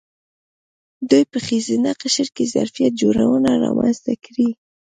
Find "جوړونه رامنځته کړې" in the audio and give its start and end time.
3.01-4.49